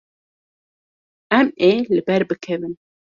Em 1.39 1.47
ê 1.69 1.71
li 1.95 2.01
ber 2.07 2.21
bikevin. 2.29 2.73